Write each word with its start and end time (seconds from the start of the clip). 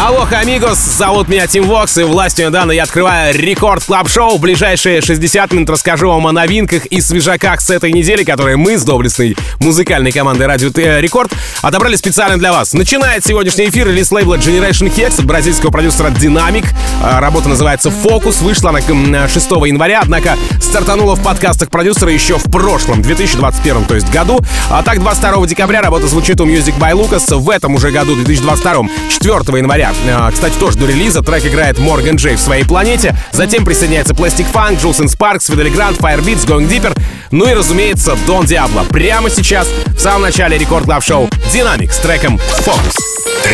Алло, 0.00 0.24
амигос, 0.30 0.78
зовут 0.78 1.28
меня 1.28 1.48
Team 1.48 1.64
Vox, 1.64 1.98
и 1.98 2.04
властью 2.04 2.52
данной 2.52 2.76
я 2.76 2.84
открываю 2.84 3.36
Record 3.36 3.82
Club 3.82 4.08
Show 4.08 4.38
В 4.38 4.40
ближайшие 4.40 5.00
60 5.00 5.52
минут 5.52 5.70
расскажу 5.70 6.08
вам 6.08 6.28
о 6.28 6.32
новинках 6.32 6.86
и 6.86 7.00
свежаках 7.00 7.60
с 7.60 7.68
этой 7.68 7.90
недели, 7.90 8.22
которые 8.22 8.56
мы 8.56 8.78
с 8.78 8.84
доблестной 8.84 9.36
музыкальной 9.58 10.12
командой 10.12 10.46
Радио 10.46 10.68
Рекорд 11.00 11.32
отобрали 11.62 11.96
специально 11.96 12.38
для 12.38 12.52
вас. 12.52 12.74
Начинает 12.74 13.26
сегодняшний 13.26 13.70
эфир 13.70 13.88
релиз 13.88 14.12
лейбла 14.12 14.36
Generation 14.36 14.88
Hex 14.94 15.18
от 15.18 15.24
бразильского 15.24 15.72
продюсера 15.72 16.10
Dynamic. 16.10 16.66
А, 17.02 17.18
работа 17.20 17.48
называется 17.48 17.90
«Focus», 17.90 18.40
вышла 18.40 18.70
она 18.70 19.26
6 19.26 19.50
января, 19.66 20.00
однако 20.00 20.36
стартанула 20.62 21.16
в 21.16 21.24
подкастах 21.24 21.70
продюсера 21.70 22.12
еще 22.12 22.38
в 22.38 22.44
прошлом, 22.44 23.02
2021, 23.02 23.84
то 23.86 23.96
есть 23.96 24.08
году. 24.12 24.38
А 24.70 24.84
так, 24.84 25.00
22 25.00 25.44
декабря 25.48 25.82
работа 25.82 26.06
звучит 26.06 26.40
у 26.40 26.46
Music 26.46 26.78
by 26.78 26.92
Lucas, 26.92 27.34
в 27.34 27.50
этом 27.50 27.74
уже 27.74 27.90
году, 27.90 28.14
2022, 28.14 28.86
4 29.10 29.58
января 29.58 29.87
января. 30.06 30.30
Кстати, 30.30 30.54
тоже 30.58 30.78
до 30.78 30.86
релиза 30.86 31.22
трек 31.22 31.44
играет 31.46 31.78
Морган 31.78 32.16
Джей 32.16 32.36
в 32.36 32.40
своей 32.40 32.64
планете. 32.64 33.16
Затем 33.32 33.64
присоединяется 33.64 34.14
Plastik 34.14 34.46
Funk, 34.52 34.80
Jewelz & 34.80 35.08
Sparks, 35.08 35.46
Fedde 35.46 35.63
Le 35.63 35.70
Grand, 35.70 35.98
Firebeats, 35.98 36.46
Going 36.46 36.68
Deeper. 36.68 36.96
Ну 37.30 37.48
и, 37.48 37.54
разумеется, 37.54 38.16
Don 38.26 38.46
Diablo. 38.46 38.84
Прямо 38.90 39.30
сейчас, 39.30 39.68
в 39.86 39.98
самом 39.98 40.22
начале 40.22 40.58
Record 40.58 40.84
Club 40.84 41.04
Show, 41.04 41.28
Dynamic 41.52 41.92
с 41.92 41.98
треком 41.98 42.36
Focus. 42.36 42.94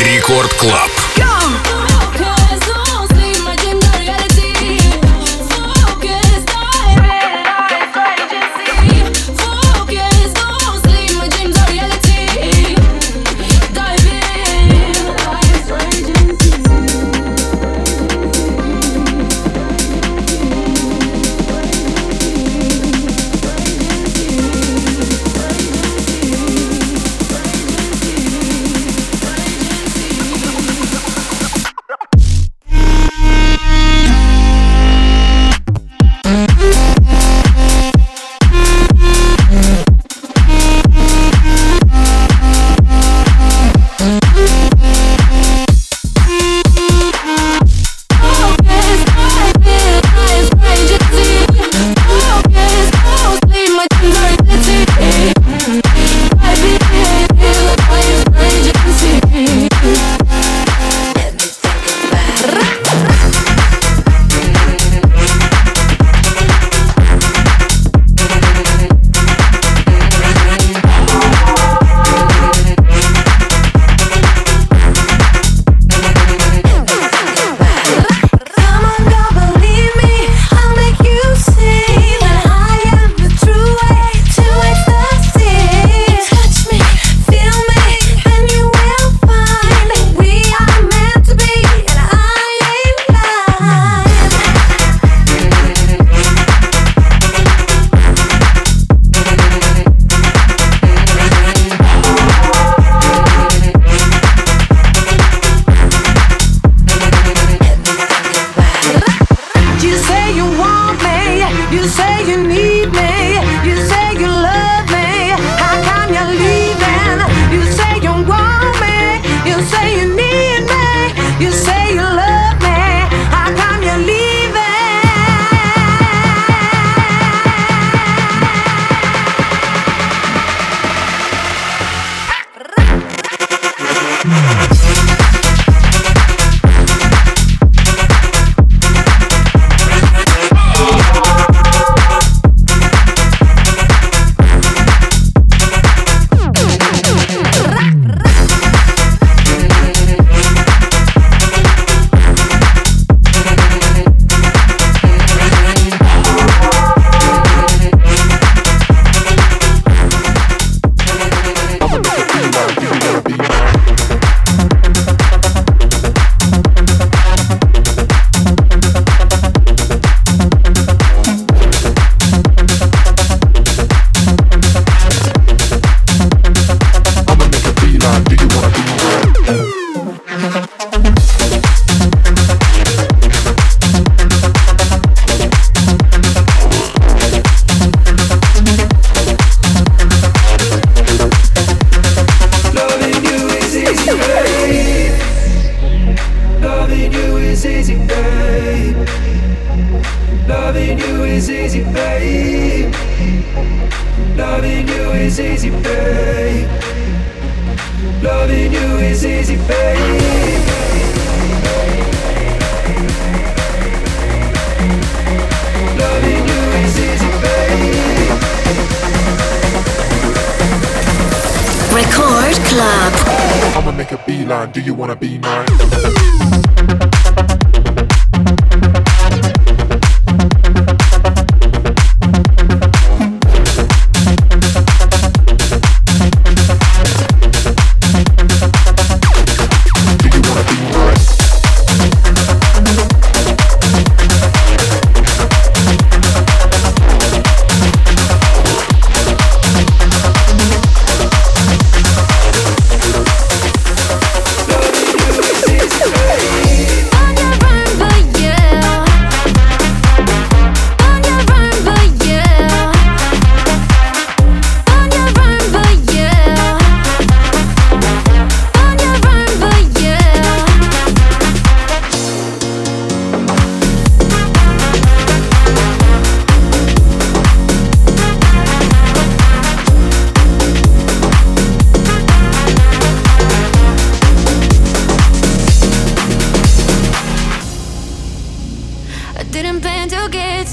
Рекорд 0.04 0.52
Клаб. 0.54 0.90
На 1.16 1.73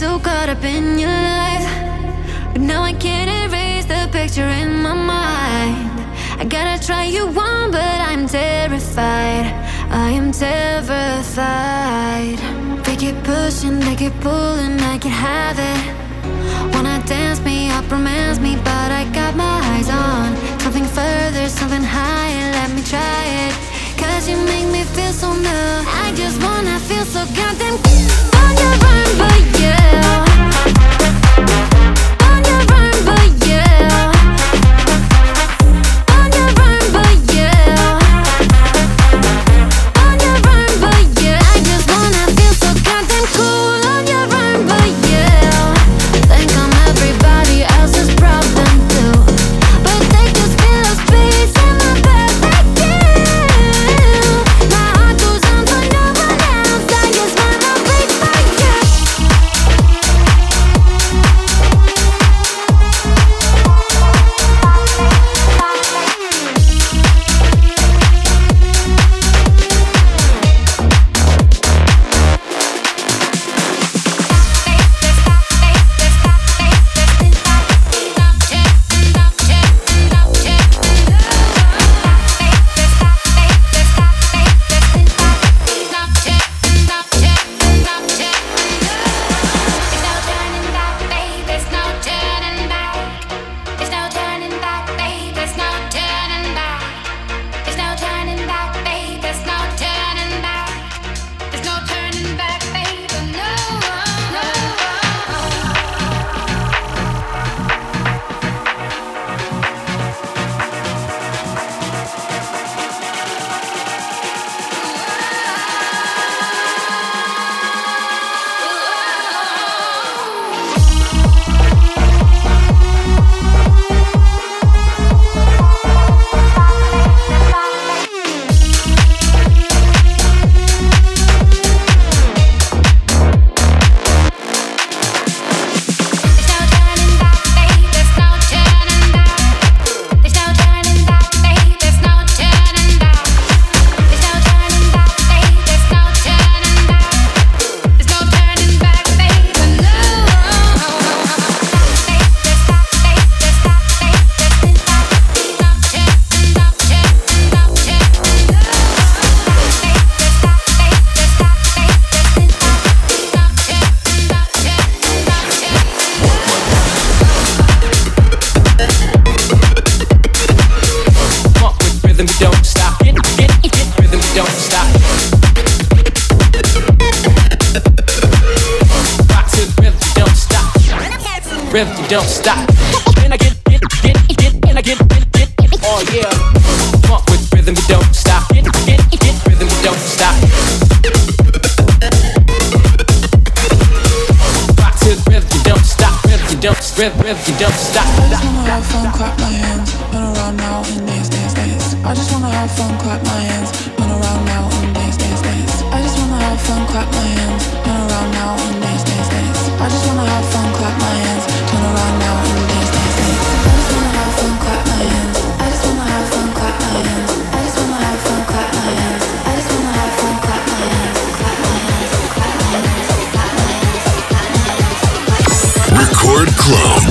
so 0.02 0.18
caught 0.18 0.50
up 0.50 0.64
in 0.64 0.98
your 0.98 1.22
life. 1.44 1.68
But 2.54 2.62
now 2.62 2.82
I 2.82 2.92
can't 2.92 3.30
erase 3.44 3.86
the 3.86 4.10
picture 4.12 4.50
in 4.62 4.82
my 4.82 4.96
mind. 4.96 5.92
I 6.42 6.44
gotta 6.44 6.84
try 6.84 7.04
you 7.06 7.26
on, 7.28 7.70
but 7.70 7.98
I'm 8.10 8.26
terrified. 8.28 9.46
I 10.06 10.10
am 10.20 10.32
terrified. 10.32 11.20
They 12.84 12.96
keep 12.96 13.18
pushing, 13.24 13.80
they 13.80 13.96
keep 13.96 14.16
pulling, 14.22 14.80
I 14.94 14.98
can 14.98 15.14
have 15.28 15.58
it. 15.72 15.82
Wanna 16.74 16.98
dance 17.06 17.40
me 17.42 17.70
up, 17.70 17.86
romance 17.92 18.40
me, 18.40 18.56
but 18.56 18.90
I 19.02 19.04
got 19.14 19.36
my 19.36 19.58
eyes 19.72 19.90
on 19.90 20.36
something 20.62 20.88
further, 20.98 21.48
something 21.48 21.84
higher. 21.84 22.48
Let 22.60 22.70
me 22.76 22.82
try 22.82 23.24
it. 23.46 23.54
Cause 24.02 24.28
you 24.28 24.38
make 24.52 24.68
me 24.76 24.82
feel 24.96 25.14
so 25.14 25.30
numb. 25.32 25.86
I 26.04 26.12
just 26.16 26.42
wanna 26.42 26.80
feel 26.90 27.06
so 27.06 27.22
goddamn. 27.38 28.31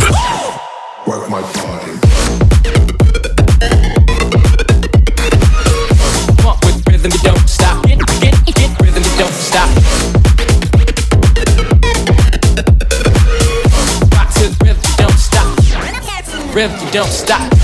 club. 0.00 0.60
Work 1.06 1.30
my 1.30 1.40
body. 1.40 1.92
Walk 6.44 6.60
with 6.64 6.86
rhythm, 6.88 7.12
don't 7.22 7.48
stop. 7.48 7.84
Get, 7.86 7.98
get, 8.20 8.34
get 8.56 8.80
rhythm, 8.80 9.02
don't 9.18 9.32
stop. 9.32 9.68
Rock 14.14 14.28
to 14.34 14.48
the 14.48 14.56
rhythm, 14.64 14.92
don't 14.96 15.18
stop. 15.18 16.54
Rhythm, 16.54 16.86
you 16.86 16.92
don't 16.92 17.10
stop. 17.10 17.59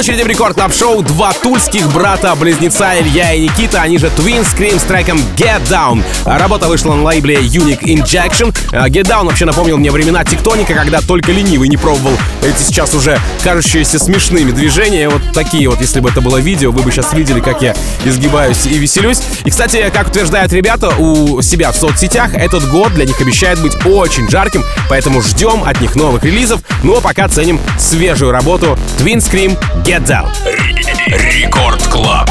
Очереди 0.00 0.22
в 0.22 0.28
рекорд 0.28 0.54
клаб 0.54 0.74
шоу 0.74 1.02
два 1.02 1.34
тульских 1.34 1.86
брата-близнеца 1.92 2.98
Илья 2.98 3.34
и 3.34 3.42
Никита, 3.42 3.82
они 3.82 3.98
же 3.98 4.06
Twin 4.06 4.46
Scream 4.46 4.80
с 4.80 4.84
треком 4.84 5.18
Get 5.36 5.68
Down. 5.68 6.02
Работа 6.24 6.68
вышла 6.68 6.94
на 6.94 7.02
лейбле 7.02 7.36
Unique 7.36 7.82
Injection. 7.82 8.50
Get 8.88 9.02
Down 9.02 9.26
вообще 9.26 9.44
напомнил 9.44 9.76
мне 9.76 9.90
времена 9.90 10.24
тектоника, 10.24 10.72
когда 10.72 11.02
только 11.02 11.32
ленивый 11.32 11.68
не 11.68 11.76
пробовал 11.76 12.16
эти 12.42 12.62
сейчас 12.62 12.94
уже 12.94 13.20
кажущиеся 13.44 13.98
смешными 13.98 14.52
движения. 14.52 15.10
Вот 15.10 15.20
такие 15.34 15.68
вот, 15.68 15.82
если 15.82 16.00
бы 16.00 16.08
это 16.08 16.22
было 16.22 16.38
видео, 16.38 16.72
вы 16.72 16.80
бы 16.80 16.90
сейчас 16.90 17.12
видели, 17.12 17.40
как 17.40 17.60
я 17.60 17.76
изгибаюсь 18.06 18.64
и 18.64 18.78
веселюсь. 18.78 19.20
И, 19.44 19.50
кстати, 19.50 19.90
как 19.92 20.08
утверждают 20.08 20.50
ребята 20.54 20.94
у 20.96 21.42
себя 21.42 21.72
в 21.72 21.76
соцсетях, 21.76 22.32
этот 22.34 22.66
год 22.70 22.94
для 22.94 23.04
них 23.04 23.20
обещает 23.20 23.60
быть 23.60 23.76
очень 23.84 24.30
жарким, 24.30 24.64
поэтому 24.88 25.20
ждем 25.20 25.62
от 25.62 25.78
них 25.82 25.94
новых 25.94 26.24
релизов. 26.24 26.62
Ну 26.84 26.96
а 26.96 27.02
пока 27.02 27.28
ценим 27.28 27.60
свежую 27.78 28.30
работу 28.30 28.78
Twin 28.98 29.18
Scream 29.18 29.58
Get 29.84 29.89
Down. 29.98 30.30
Рекорд 31.08 31.82
Клаб. 31.88 32.30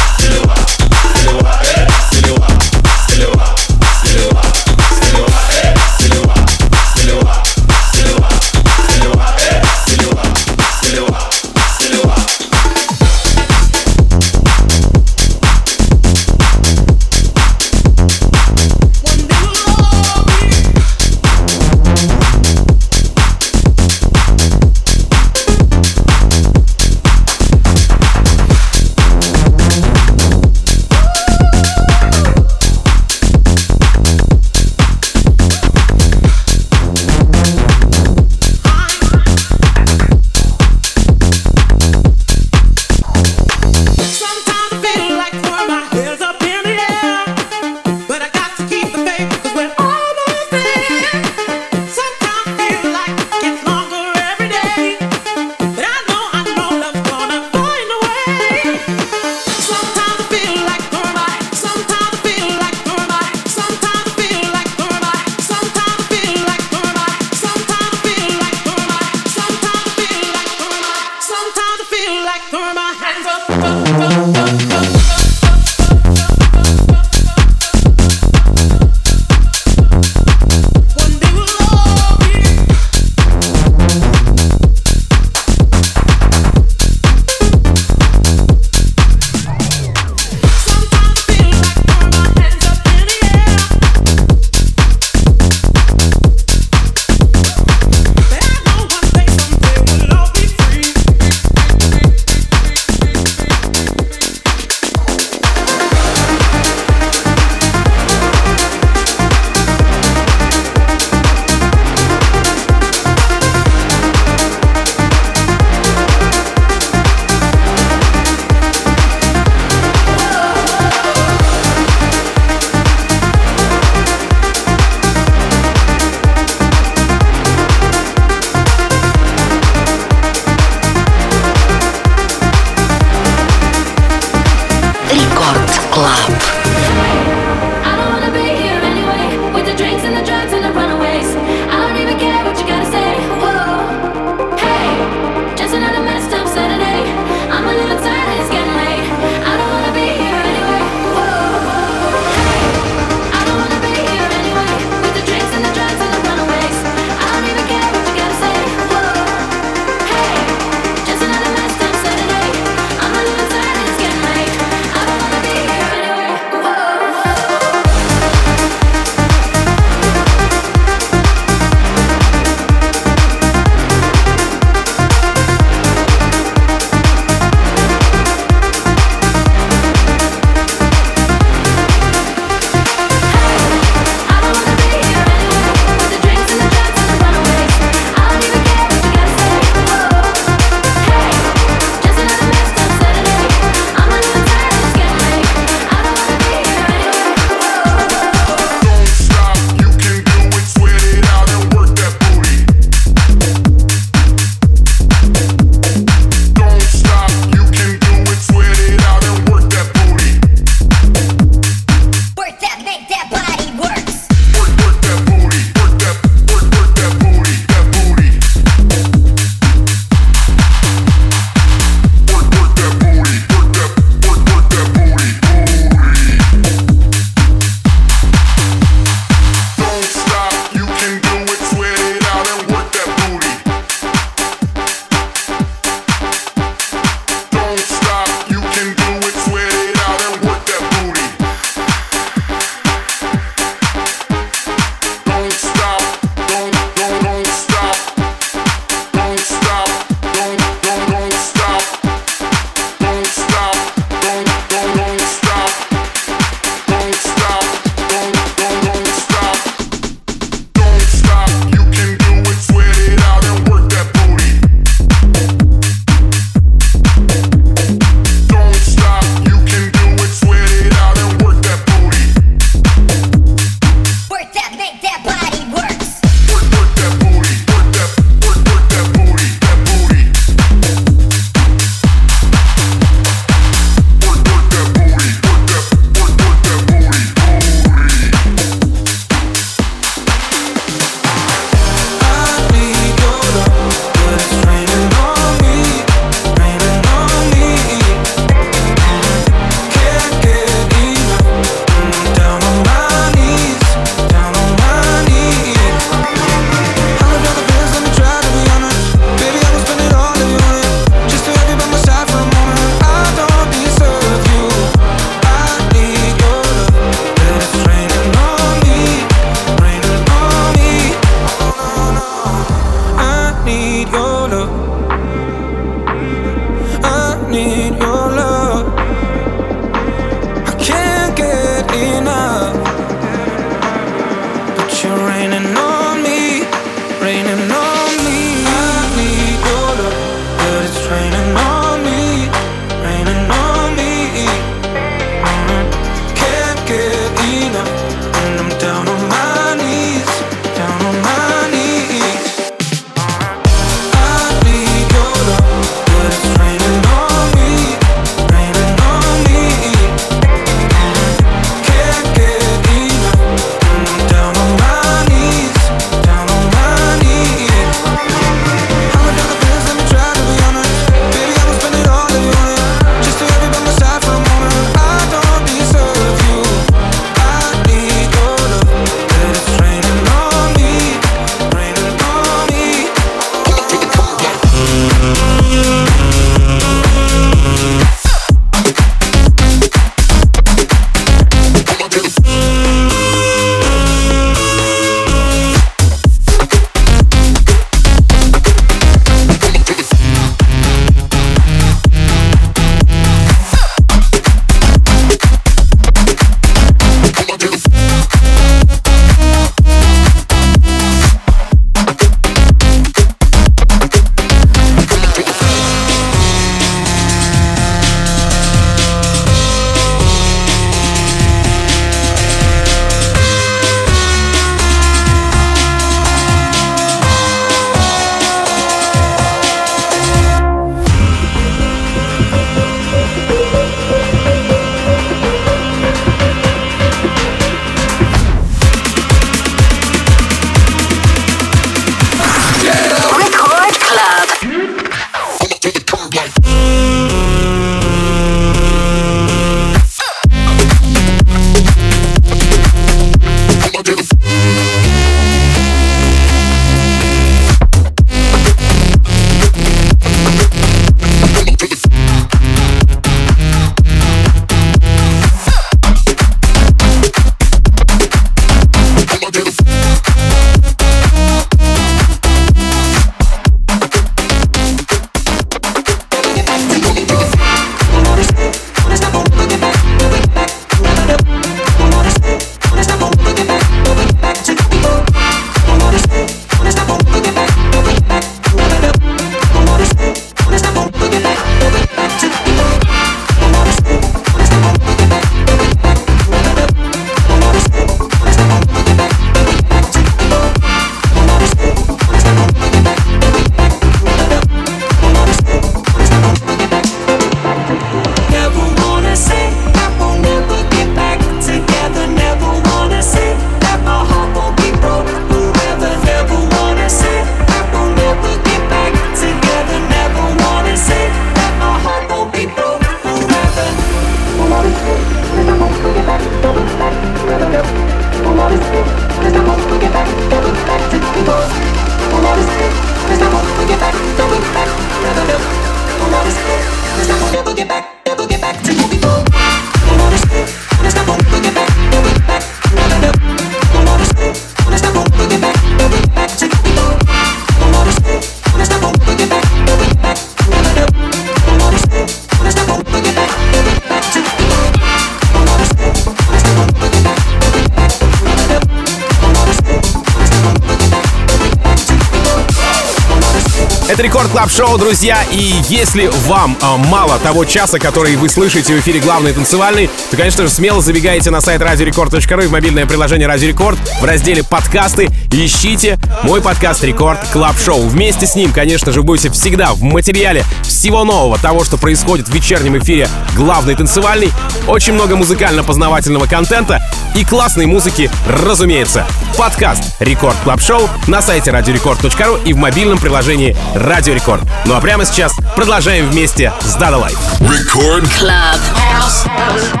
Друзья. 565.21 565.43
И 565.51 565.75
если 565.87 566.31
вам 566.47 566.75
э, 566.81 566.97
мало 567.09 567.37
того 567.37 567.63
часа, 567.63 567.99
который 567.99 568.35
вы 568.37 568.49
слышите 568.49 568.95
в 568.95 568.99
эфире 569.01 569.19
главный 569.19 569.53
танцевальный, 569.53 570.09
то, 570.31 570.37
конечно 570.37 570.63
же, 570.63 570.69
смело 570.69 570.99
забегайте 570.99 571.51
на 571.51 571.61
сайт 571.61 571.79
радиорекорд.ру 571.83 572.61
и 572.61 572.65
в 572.65 572.71
мобильное 572.71 573.05
приложение 573.05 573.47
Радио 573.47 573.67
Рекорд 573.67 573.99
в 574.19 574.25
разделе 574.25 574.63
подкасты. 574.63 575.29
Ищите 575.51 576.17
мой 576.41 576.59
подкаст 576.59 577.03
Record 577.03 577.39
Club 577.53 577.77
Show. 577.77 578.07
Вместе 578.07 578.47
с 578.47 578.55
ним, 578.55 578.73
конечно 578.73 579.11
же, 579.11 579.21
будете 579.21 579.51
всегда 579.51 579.93
в 579.93 580.01
материале 580.01 580.63
всего 580.81 581.23
нового, 581.23 581.59
того, 581.59 581.83
что 581.83 581.97
происходит 581.97 582.49
в 582.49 582.53
вечернем 582.53 582.97
эфире 582.97 583.29
главный 583.55 583.93
танцевальный. 583.93 584.49
Очень 584.87 585.13
много 585.13 585.35
музыкально-познавательного 585.35 586.47
контента 586.47 586.99
и 587.35 587.45
классной 587.45 587.85
музыки, 587.85 588.31
разумеется. 588.47 589.27
Подкаст 589.57 590.15
Record 590.19 590.55
Club 590.63 590.81
Show 590.81 591.09
на 591.27 591.41
сайте 591.41 591.71
радиорекорд.ру 591.71 592.57
и 592.65 592.73
в 592.73 592.77
мобильном 592.77 593.17
приложении 593.19 593.75
Радио 593.95 594.33
Рекорд. 594.33 594.63
Ну 594.85 594.95
а 594.95 595.01
прямо 595.01 595.25
сейчас 595.25 595.53
продолжаем 595.75 596.29
вместе 596.29 596.73
с 596.81 596.95
Dada 596.95 597.17
Life. 597.17 597.37
Record 597.61 598.25
Club. 598.25 598.79
I'm 599.21 600.00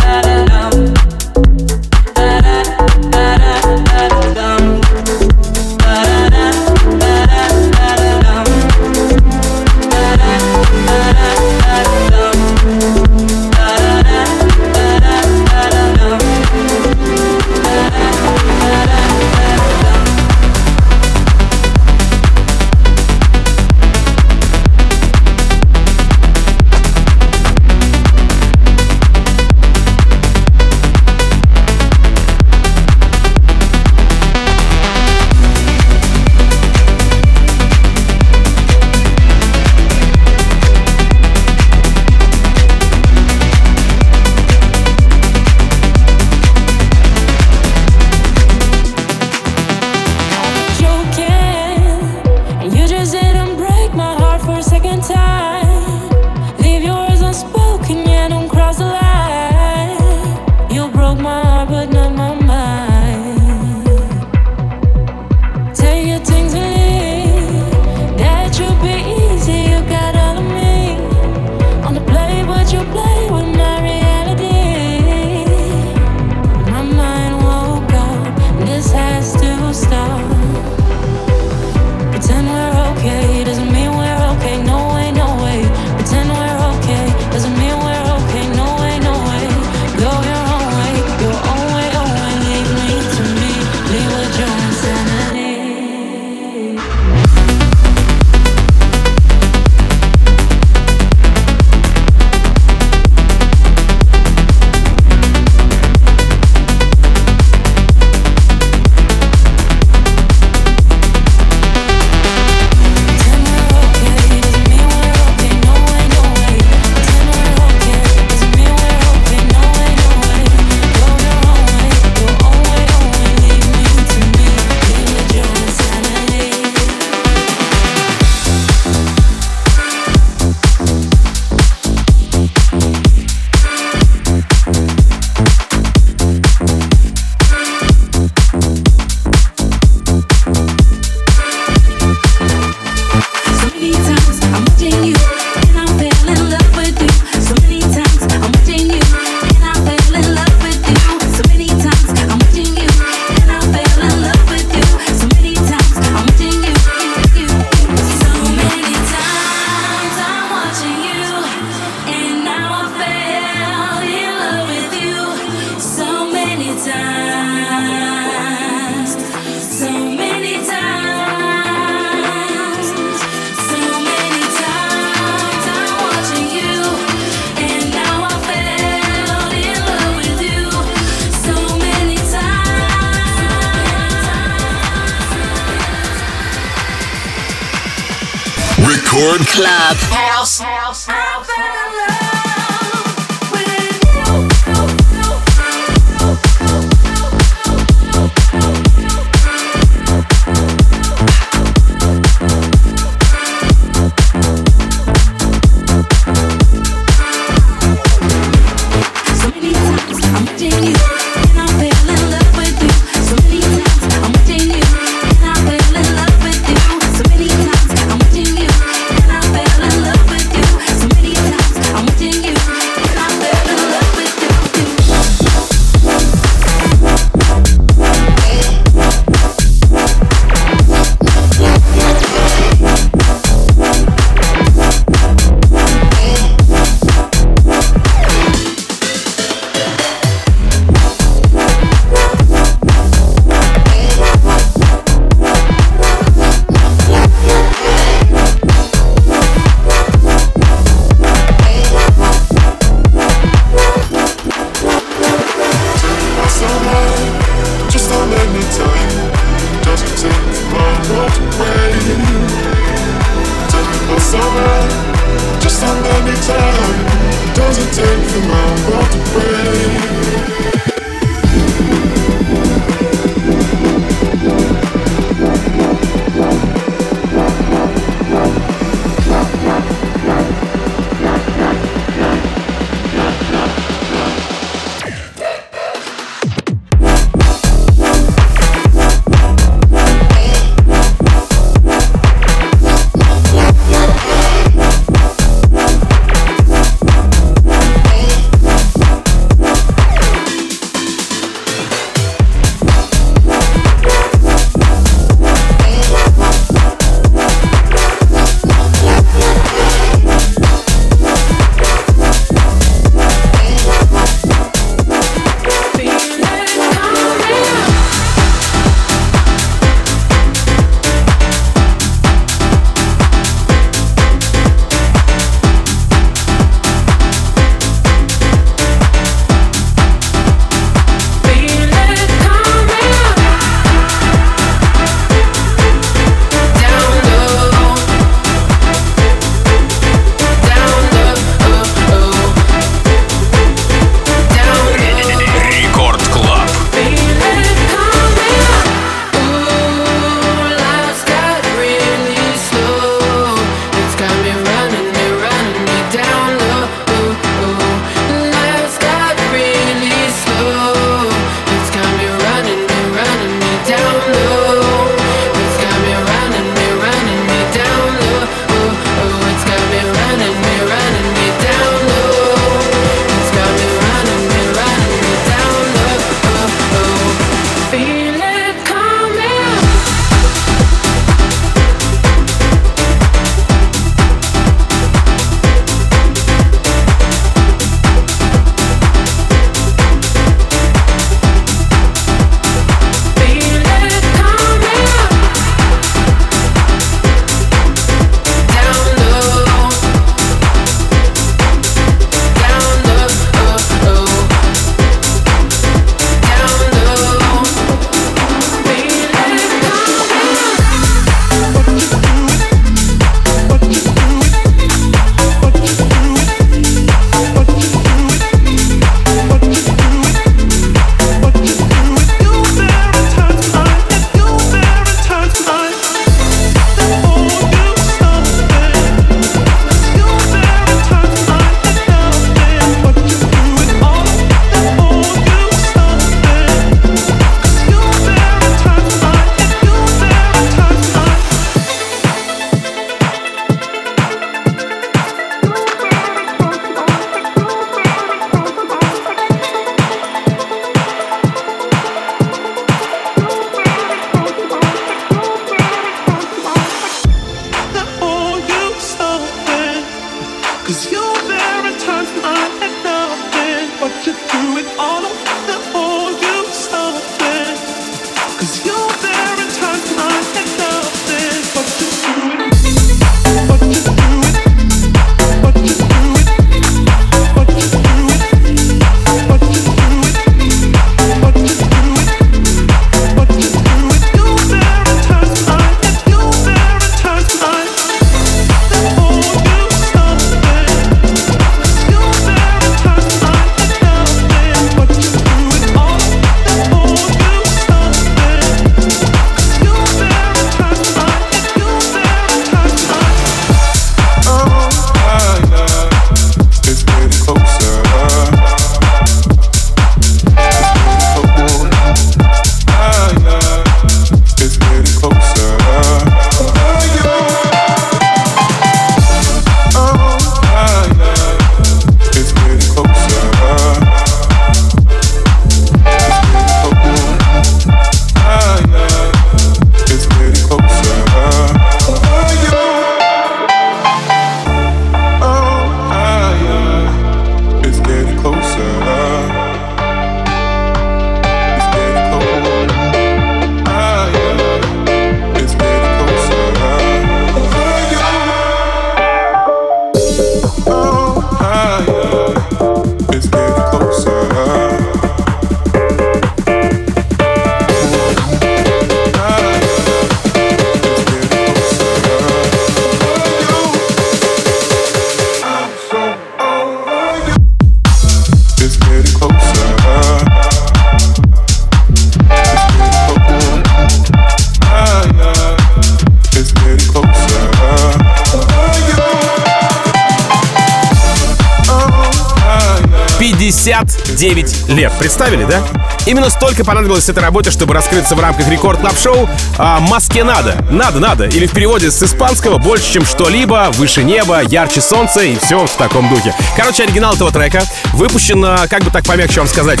59 584.40 584.88
лет. 584.88 585.12
Представили, 585.18 585.64
да? 585.64 585.82
Именно 586.24 586.48
столько 586.48 586.82
понадобилось 586.82 587.28
этой 587.28 587.42
работе, 587.42 587.70
чтобы 587.70 587.92
раскрыться 587.92 588.34
в 588.34 588.40
рамках 588.40 588.68
Record 588.68 588.98
Club 588.98 589.18
Show 589.18 589.48
а, 589.76 590.00
«Mas 590.00 590.27
Que 590.27 590.44
Nada». 590.44 590.82
Надо, 590.90 591.20
надо. 591.20 591.44
Или 591.44 591.66
в 591.66 591.72
переводе 591.72 592.10
с 592.10 592.22
испанского 592.22 592.78
«больше, 592.78 593.12
чем 593.12 593.26
что-либо», 593.26 593.90
«выше 593.92 594.22
неба», 594.22 594.62
«ярче 594.62 595.02
солнца» 595.02 595.42
и 595.42 595.58
все 595.58 595.86
в 595.86 595.90
таком 595.90 596.26
духе. 596.30 596.54
Короче, 596.74 597.02
оригинал 597.02 597.34
этого 597.34 597.52
трека 597.52 597.82
выпущен, 598.14 598.64
а, 598.64 598.88
как 598.88 599.04
бы 599.04 599.10
так 599.10 599.24
помягче 599.24 599.60
вам 599.60 599.68
сказать, 599.68 600.00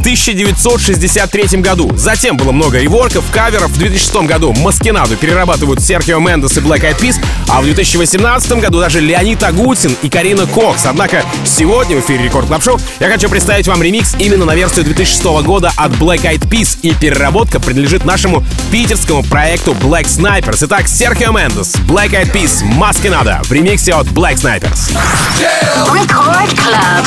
в 0.00 0.02
1963 0.02 1.60
году. 1.60 1.90
Затем 1.94 2.38
было 2.38 2.52
много 2.52 2.78
реворков, 2.78 3.30
каверов. 3.30 3.70
В 3.70 3.78
2006 3.78 4.26
году 4.26 4.54
«Mas 4.54 4.75
Que 4.75 4.88
Nada» 4.88 5.14
перерабатывают 5.16 5.82
Серхио 5.82 6.18
Мендес 6.20 6.56
и 6.56 6.60
Black 6.60 6.80
Eyed 6.80 6.98
Peas, 6.98 7.22
а 7.48 7.60
в 7.60 7.64
2018 7.64 8.52
году 8.52 8.80
даже 8.80 9.00
Леонид 9.00 9.42
Агутин 9.42 9.94
и 10.00 10.08
Карина 10.08 10.46
Кокс. 10.46 10.86
Однако 10.86 11.22
сегодня 11.44 11.96
в 11.96 12.00
эфире 12.00 12.24
Record 12.24 12.46
Club 12.46 12.62
Show 12.64 12.80
я 12.98 13.10
хочу 13.10 13.28
представить 13.28 13.68
вам 13.68 13.82
ремикс 13.82 14.14
именно 14.18 14.46
на 14.46 14.54
версию 14.54 14.86
2006 14.86 15.22
года 15.44 15.70
от 15.76 15.92
Black 15.92 16.22
Eyed 16.22 16.48
Peas, 16.48 16.78
и 16.80 16.94
переработка 16.94 17.60
принадлежит 17.60 18.06
нашему 18.06 18.42
питерскому 18.72 19.22
проекту 19.24 19.72
Black 19.72 20.06
Snipers. 20.06 20.60
Итак, 20.62 20.88
Серхио 20.88 21.30
Мендес, 21.32 21.74
Black 21.86 22.12
Eyed 22.12 22.32
Peas, 22.32 22.64
Маскенада 22.64 23.42
в 23.44 23.52
ремиксе 23.52 23.92
от 23.92 24.06
Black 24.06 24.36
Snipers. 24.36 24.96
Record 25.92 26.54
Club. 26.56 27.04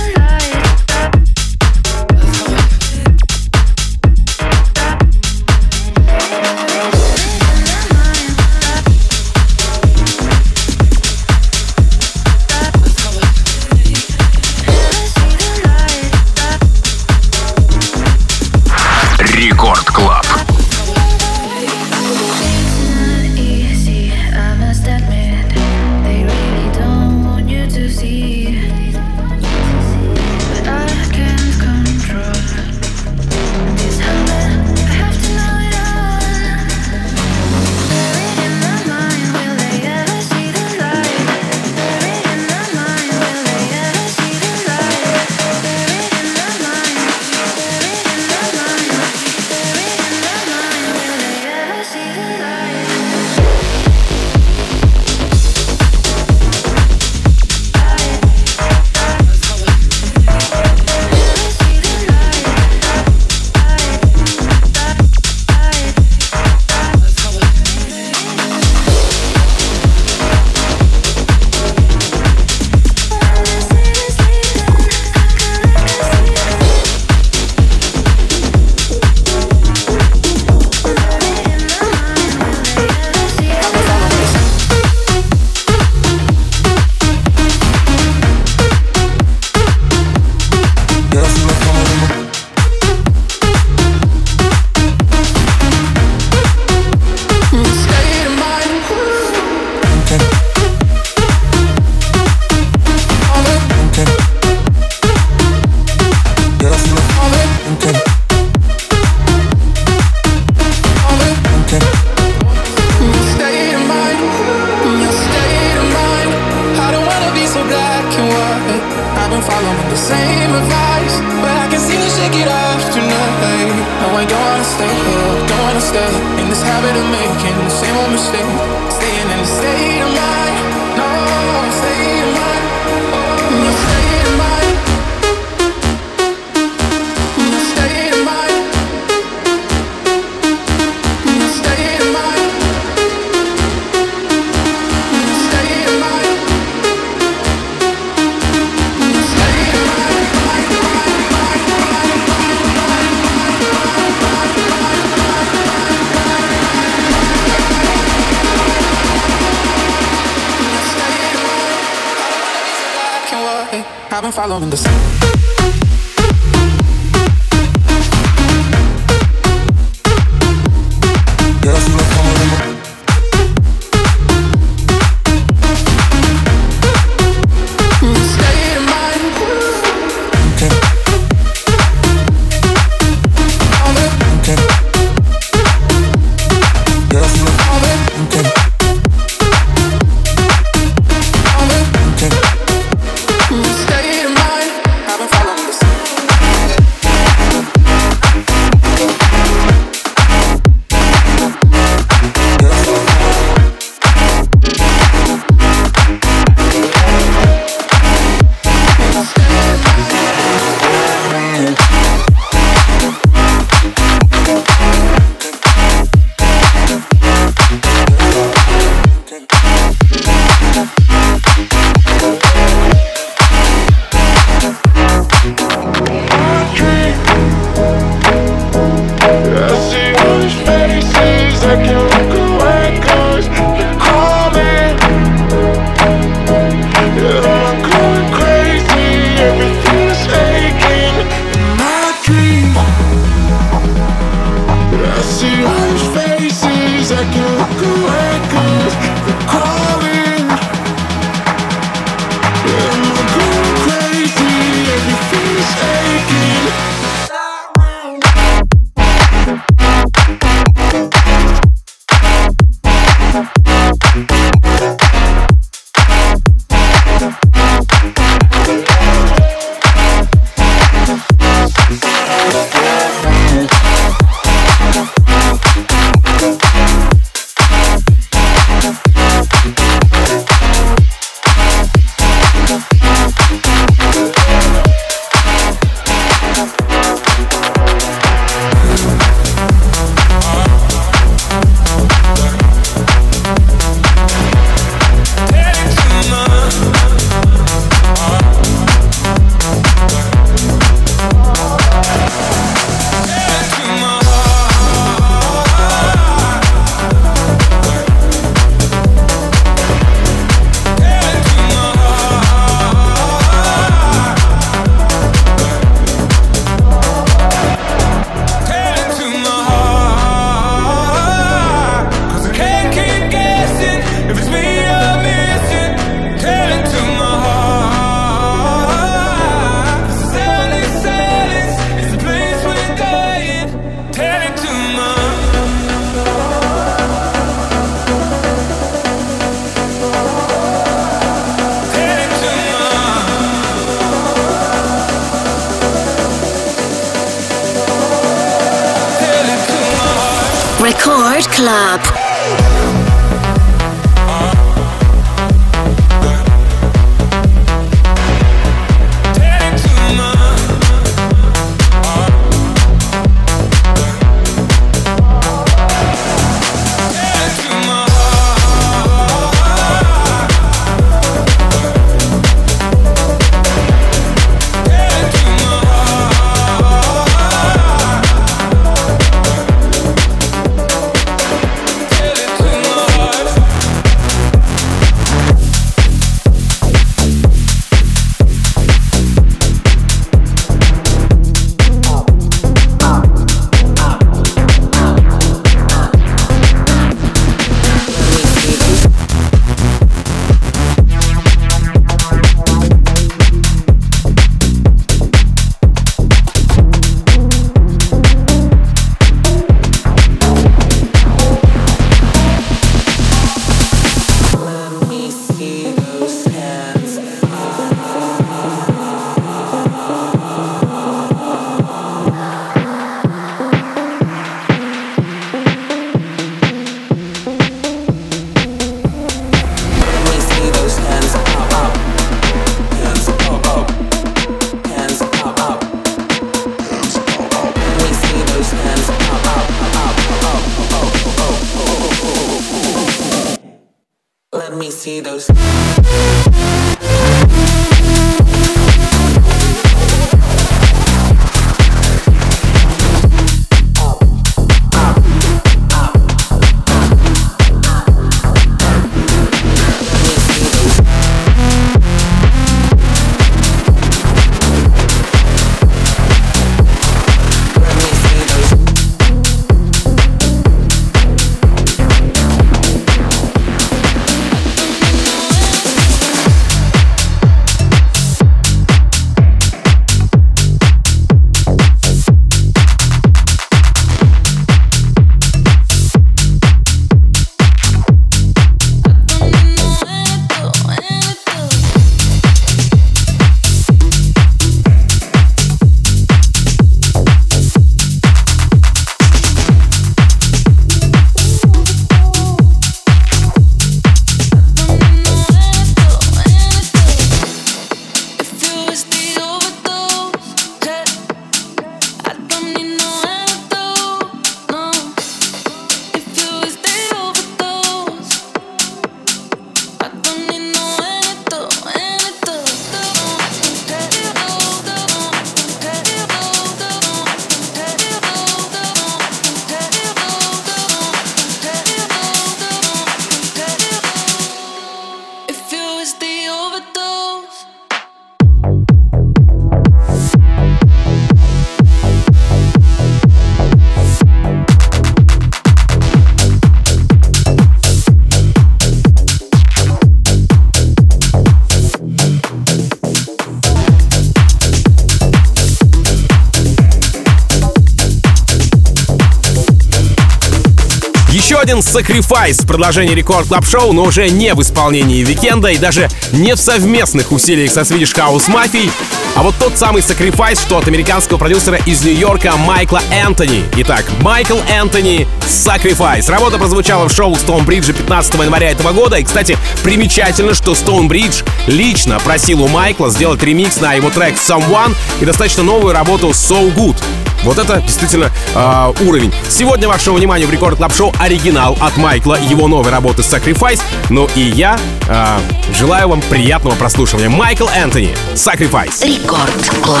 Один 561.74 561.80
Sacrifice, 561.80 562.64
продолжение 562.66 563.16
Record 563.16 563.48
Club 563.48 563.66
Show 563.66 563.92
но 563.92 564.04
уже 564.04 564.28
не 564.28 564.54
в 564.54 564.62
исполнении 564.62 565.24
Weeknd 565.24 565.62
а 565.62 565.68
и 565.68 565.76
даже 565.76 566.08
не 566.30 566.54
в 566.54 566.58
совместных 566.58 567.32
усилиях 567.32 567.72
со 567.72 567.80
Swedish 567.80 568.14
House 568.14 568.48
Mafia, 568.48 568.90
а 569.34 569.42
вот 569.42 569.56
тот 569.58 569.76
самый 569.76 570.00
Sacrifice, 570.00 570.60
что 570.60 570.78
от 570.78 570.86
американского 570.86 571.36
продюсера 571.36 571.78
из 571.84 572.04
Нью-Йорка 572.04 572.56
Майкла 572.56 573.02
Энтони. 573.10 573.64
Итак, 573.78 574.04
Майкл 574.20 574.58
Энтони 574.68 575.26
Sacrifice. 575.48 576.30
Работа 576.30 576.58
прозвучала 576.58 577.08
в 577.08 577.12
шоу 577.12 577.32
Stonebridge 577.32 577.92
15 577.92 578.34
января 578.34 578.70
этого 578.70 578.92
года. 578.92 579.16
И, 579.16 579.24
кстати, 579.24 579.58
примечательно, 579.82 580.54
что 580.54 580.72
Stonebridge 580.72 581.44
лично 581.66 582.20
просил 582.20 582.62
у 582.62 582.68
Майкла 582.68 583.10
сделать 583.10 583.42
ремикс 583.42 583.80
на 583.80 583.94
его 583.94 584.10
трек 584.10 584.34
Someone 584.34 584.94
и 585.20 585.24
достаточно 585.24 585.64
новую 585.64 585.92
работу 585.92 586.28
So 586.28 586.72
Good. 586.72 587.02
Вот 587.44 587.58
это 587.58 587.80
действительно 587.82 588.32
э, 588.54 588.92
уровень. 589.06 589.32
Сегодня 589.48 589.86
вашему 589.86 590.16
вниманию 590.16 590.48
в 590.48 590.50
Record 590.50 590.78
Club 590.78 590.94
Show 590.94 591.12
оригинал 591.18 591.76
от 591.80 591.96
Майкла, 591.96 592.38
его 592.40 592.68
новой 592.68 592.90
работы 592.90 593.22
Sacrifice. 593.22 593.80
Ну 594.08 594.28
и 594.34 594.40
я 594.40 594.78
э, 595.08 595.38
желаю 595.74 596.08
вам 596.08 596.22
приятного 596.22 596.74
прослушивания. 596.74 597.28
Майкл 597.28 597.68
Энтони, 597.68 598.16
Sacrifice. 598.34 599.06
Record 599.06 599.70
Club. 599.82 600.00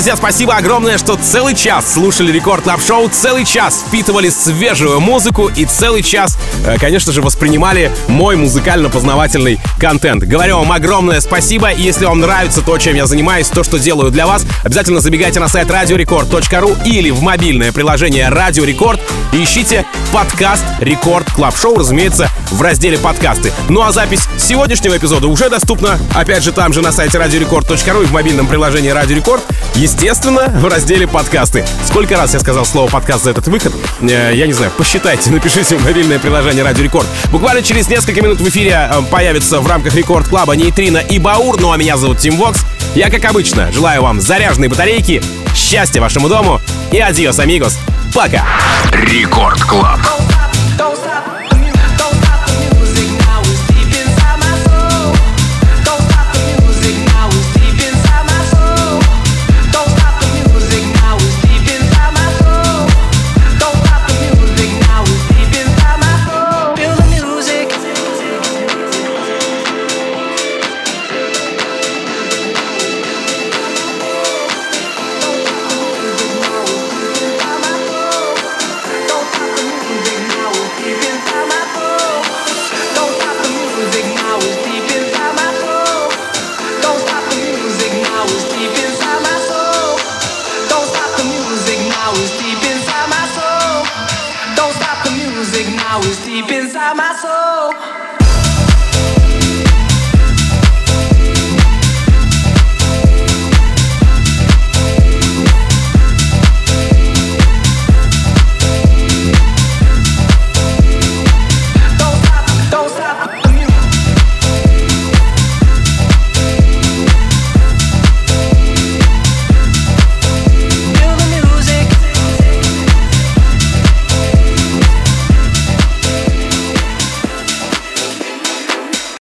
Друзья, 0.00 0.16
спасибо 0.16 0.56
огромное, 0.56 0.96
что 0.96 1.16
целый 1.16 1.54
час 1.54 1.92
слушали 1.92 2.32
Record 2.32 2.64
Club 2.64 2.80
Show, 2.80 3.10
целый 3.10 3.44
час 3.44 3.84
впитывали 3.86 4.30
свежую 4.30 4.98
музыку 4.98 5.50
и 5.54 5.66
целый 5.66 6.02
час, 6.02 6.38
э, 6.64 6.78
конечно 6.78 7.12
же, 7.12 7.20
воспринимали 7.20 7.92
мой 8.08 8.34
музыкально-познавательный 8.36 9.60
контент. 9.80 10.22
Говорю 10.22 10.58
вам 10.58 10.70
огромное 10.70 11.20
спасибо, 11.20 11.70
и 11.70 11.82
если 11.82 12.04
вам 12.04 12.20
нравится 12.20 12.60
то, 12.60 12.76
чем 12.78 12.94
я 12.94 13.06
занимаюсь, 13.06 13.48
то, 13.48 13.64
что 13.64 13.78
делаю 13.78 14.10
для 14.10 14.26
вас, 14.26 14.44
обязательно 14.62 15.00
забегайте 15.00 15.40
на 15.40 15.48
сайт 15.48 15.70
радиорекорд.ру 15.70 16.76
или 16.84 17.10
в 17.10 17.22
мобильное 17.22 17.72
приложение 17.72 18.28
Радио 18.28 18.64
Рекорд 18.64 19.00
и 19.32 19.42
ищите 19.42 19.86
подкаст 20.12 20.64
Record 20.80 21.32
Club 21.32 21.56
Show, 21.56 21.78
разумеется, 21.78 22.28
в 22.50 22.60
разделе 22.60 22.98
подкасты. 22.98 23.52
Ну 23.68 23.82
а 23.82 23.90
запись 23.90 24.28
сегодняшнего 24.38 24.96
эпизода 24.96 25.28
уже 25.28 25.48
доступна, 25.48 25.98
опять 26.14 26.44
же, 26.44 26.52
там 26.52 26.72
же 26.72 26.82
на 26.82 26.92
сайте 26.92 27.16
радиорекорд.ру 27.16 28.02
и 28.02 28.04
в 28.04 28.12
мобильном 28.12 28.46
приложении 28.46 28.90
Радио 28.90 29.16
Рекорд. 29.16 29.42
Естественно, 29.74 30.48
в 30.48 30.66
разделе 30.66 31.06
подкасты. 31.06 31.64
Сколько 31.86 32.16
раз 32.16 32.34
я 32.34 32.40
сказал 32.40 32.66
слово 32.66 32.90
подкаст 32.90 33.24
за 33.24 33.30
этот 33.30 33.48
выход? 33.48 33.72
Э, 34.02 34.32
я 34.34 34.46
не 34.46 34.52
знаю, 34.52 34.72
посчитайте, 34.76 35.30
напишите 35.30 35.76
в 35.76 35.84
мобильное 35.84 36.18
приложение 36.18 36.62
Радио 36.64 36.84
Рекорд. 36.84 37.06
Буквально 37.30 37.62
через 37.62 37.88
несколько 37.88 38.20
минут 38.20 38.40
в 38.40 38.48
эфире 38.48 38.90
э, 38.92 39.02
появится 39.10 39.60
в 39.60 39.69
рамках 39.70 39.94
Рекорд 39.94 40.28
Клаба 40.28 40.56
Нейтрино 40.56 40.98
и 40.98 41.18
Баур. 41.18 41.60
Ну 41.60 41.72
а 41.72 41.76
меня 41.76 41.96
зовут 41.96 42.18
Тим 42.18 42.36
Вокс. 42.36 42.64
Я, 42.94 43.08
как 43.08 43.24
обычно, 43.24 43.70
желаю 43.72 44.02
вам 44.02 44.20
заряженной 44.20 44.68
батарейки, 44.68 45.22
счастья 45.54 46.00
вашему 46.00 46.28
дому 46.28 46.60
и 46.90 46.98
adiós, 46.98 47.38
amigos. 47.38 47.78
Пока! 48.12 48.44
Рекорд 48.92 49.62
Клаб. 49.62 50.00